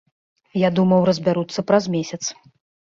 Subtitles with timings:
[0.61, 2.23] Я думаў, разбяруцца праз месяц.